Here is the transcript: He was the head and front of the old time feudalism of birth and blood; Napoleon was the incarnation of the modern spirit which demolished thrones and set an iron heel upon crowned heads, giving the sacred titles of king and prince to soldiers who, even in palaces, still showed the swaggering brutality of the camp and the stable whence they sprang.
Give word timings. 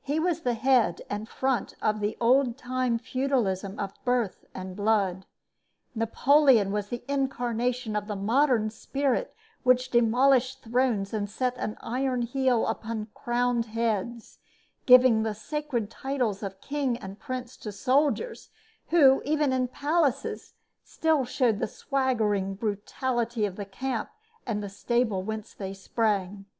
He 0.00 0.18
was 0.18 0.40
the 0.40 0.54
head 0.54 1.02
and 1.08 1.28
front 1.28 1.76
of 1.80 2.00
the 2.00 2.16
old 2.20 2.56
time 2.58 2.98
feudalism 2.98 3.78
of 3.78 3.94
birth 4.04 4.44
and 4.52 4.74
blood; 4.74 5.24
Napoleon 5.94 6.72
was 6.72 6.88
the 6.88 7.04
incarnation 7.06 7.94
of 7.94 8.08
the 8.08 8.16
modern 8.16 8.70
spirit 8.70 9.36
which 9.62 9.90
demolished 9.92 10.64
thrones 10.64 11.14
and 11.14 11.30
set 11.30 11.56
an 11.58 11.76
iron 11.80 12.22
heel 12.22 12.66
upon 12.66 13.06
crowned 13.14 13.66
heads, 13.66 14.40
giving 14.84 15.22
the 15.22 15.32
sacred 15.32 15.92
titles 15.92 16.42
of 16.42 16.60
king 16.60 16.96
and 16.96 17.20
prince 17.20 17.56
to 17.58 17.70
soldiers 17.70 18.50
who, 18.88 19.22
even 19.24 19.52
in 19.52 19.68
palaces, 19.68 20.54
still 20.82 21.24
showed 21.24 21.60
the 21.60 21.68
swaggering 21.68 22.56
brutality 22.56 23.46
of 23.46 23.54
the 23.54 23.64
camp 23.64 24.08
and 24.44 24.60
the 24.60 24.68
stable 24.68 25.22
whence 25.22 25.54
they 25.54 25.72
sprang. 25.72 26.46